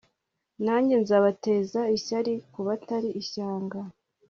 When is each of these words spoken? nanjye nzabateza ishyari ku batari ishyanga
nanjye 0.65 0.95
nzabateza 1.03 1.81
ishyari 1.97 2.33
ku 2.51 2.59
batari 2.67 3.09
ishyanga 3.21 3.79